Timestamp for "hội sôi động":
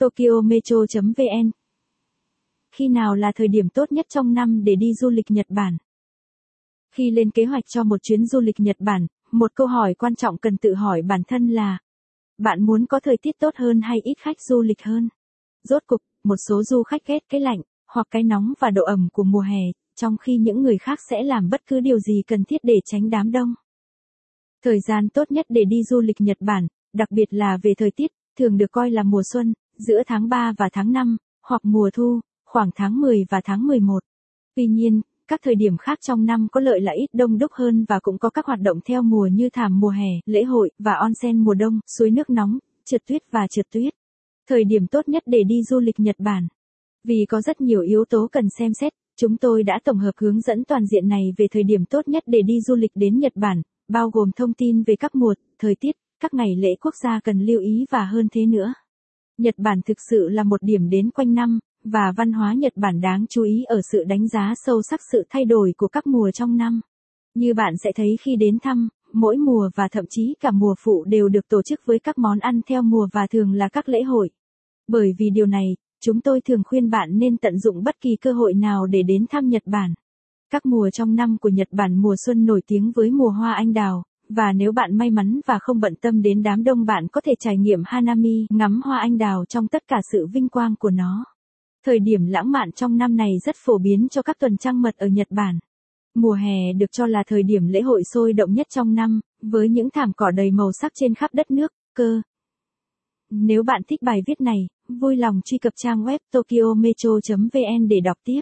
97.80-98.52